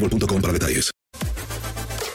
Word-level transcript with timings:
boostmobile.com 0.00 0.40
para 0.40 0.52
detalles. 0.52 0.90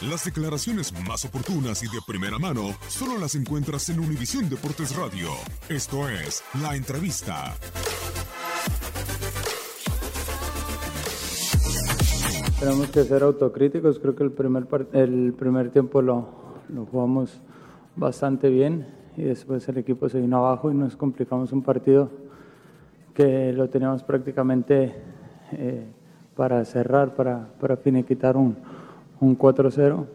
Las 0.02 0.26
declaraciones 0.26 0.94
más 1.08 1.24
oportunas 1.24 1.82
y 1.82 1.86
de 1.88 2.00
primera 2.06 2.38
mano 2.38 2.72
solo 2.88 3.18
las 3.18 3.36
encuentras 3.36 3.88
en 3.90 4.00
Univisión 4.00 4.50
Deportes 4.50 4.96
Radio. 4.96 5.30
Esto 5.70 6.10
es 6.10 6.44
La 6.62 6.76
Entrevista. 6.76 7.54
Tenemos 12.60 12.88
que 12.90 13.04
ser 13.04 13.24
autocríticos. 13.24 14.00
Creo 14.00 14.16
que 14.16 14.24
el 14.24 14.32
primer, 14.32 14.68
el 14.92 15.34
primer 15.34 15.70
tiempo 15.72 16.02
lo, 16.02 16.28
lo 16.68 16.86
jugamos 16.86 17.40
bastante 17.96 18.50
bien 18.50 18.88
y 19.16 19.24
después 19.24 19.68
el 19.70 19.78
equipo 19.78 20.10
se 20.10 20.20
vino 20.20 20.38
abajo 20.38 20.70
y 20.70 20.74
nos 20.74 20.98
complicamos 20.98 21.54
un 21.54 21.64
partido 21.64 22.12
que 23.14 23.54
lo 23.54 23.70
teníamos 23.70 24.04
prácticamente 24.04 24.96
eh, 25.52 25.86
para 26.36 26.64
cerrar, 26.66 27.16
para, 27.16 27.48
para 27.60 27.78
finiquitar 27.78 28.38
un, 28.38 28.56
un 29.20 29.38
4-0. 29.38 30.06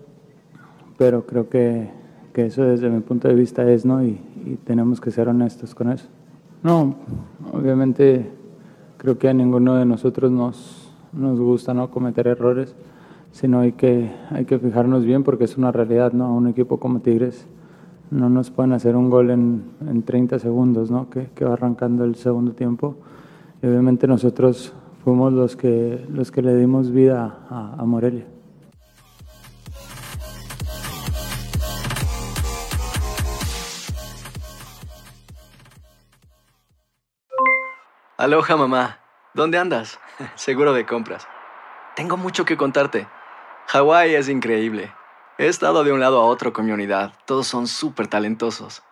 Pero 0.97 1.27
creo 1.27 1.49
que, 1.49 1.91
que 2.33 2.47
eso 2.47 2.63
desde 2.63 2.91
mi 2.91 3.01
punto 3.01 3.29
de 3.29 3.35
vista 3.35 3.69
es, 3.71 3.85
¿no? 3.85 4.03
Y, 4.05 4.21
y 4.45 4.59
tenemos 4.65 5.01
que 5.01 5.11
ser 5.11 5.29
honestos 5.29 5.75
con 5.75 5.91
eso. 5.91 6.09
No, 6.63 6.97
obviamente 7.53 8.31
creo 8.97 9.17
que 9.17 9.29
a 9.29 9.33
ninguno 9.33 9.77
de 9.77 9.85
nosotros 9.85 10.31
nos, 10.31 10.93
nos 11.13 11.39
gusta 11.39 11.73
no 11.73 11.91
cometer 11.91 12.27
errores, 12.27 12.75
sino 13.31 13.61
hay 13.61 13.73
que, 13.73 14.11
hay 14.31 14.45
que 14.45 14.59
fijarnos 14.59 15.05
bien 15.05 15.23
porque 15.23 15.45
es 15.45 15.57
una 15.57 15.71
realidad, 15.71 16.13
¿no? 16.13 16.27
A 16.27 16.33
un 16.33 16.49
equipo 16.49 16.79
como 16.79 17.01
Tigres 17.01 17.47
no 18.11 18.29
nos 18.29 18.51
pueden 18.51 18.73
hacer 18.73 18.97
un 18.97 19.11
gol 19.11 19.31
en, 19.31 19.65
en 19.87 20.03
30 20.03 20.39
segundos, 20.39 20.91
¿no? 20.91 21.11
Que, 21.11 21.29
que 21.35 21.45
va 21.45 21.53
arrancando 21.53 22.05
el 22.05 22.15
segundo 22.15 22.53
tiempo. 22.53 22.97
Y 23.63 23.67
obviamente 23.67 24.07
nosotros 24.07 24.73
fuimos 25.09 25.33
los 25.33 25.57
que, 25.57 26.05
los 26.11 26.31
que 26.31 26.43
le 26.43 26.55
dimos 26.55 26.93
vida 26.93 27.39
a, 27.49 27.77
a 27.79 27.85
Morelia. 27.87 28.27
Aloha 38.19 38.57
mamá. 38.59 38.99
¿Dónde 39.33 39.57
andas? 39.57 39.99
Seguro 40.35 40.75
de 40.75 40.85
compras. 40.85 41.27
Tengo 41.97 42.19
mucho 42.19 42.45
que 42.45 42.59
contarte. 42.59 43.09
Hawái 43.69 44.15
es 44.15 44.29
increíble. 44.29 44.93
He 45.39 45.47
estado 45.47 45.85
de 45.85 45.93
un 45.93 46.01
lado 46.01 46.21
a 46.21 46.27
otro 46.27 46.53
con 46.53 46.67
mi 46.67 46.73
unidad. 46.73 47.15
Todos 47.25 47.47
son 47.47 47.67
súper 47.67 48.09
talentosos. 48.09 48.83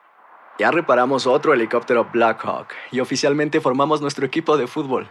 Ya 0.59 0.71
reparamos 0.71 1.27
otro 1.27 1.53
helicóptero 1.53 2.09
Black 2.11 2.43
Hawk 2.43 2.69
y 2.91 3.01
oficialmente 3.01 3.61
formamos 3.61 4.01
nuestro 4.01 4.25
equipo 4.25 4.57
de 4.57 4.67
fútbol. 4.67 5.11